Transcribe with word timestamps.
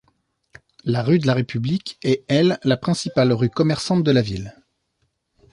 La 0.83 1.03
rue 1.03 1.19
de 1.19 1.27
la 1.27 1.35
république 1.35 1.99
est, 2.01 2.23
elle, 2.27 2.57
la 2.63 2.75
principale 2.75 3.31
rue 3.33 3.51
commerçante 3.51 4.01
de 4.03 4.09
la 4.09 4.23
ville. 4.23 4.55